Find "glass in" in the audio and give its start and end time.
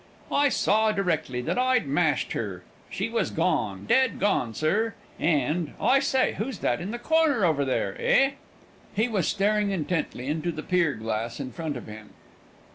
10.95-11.51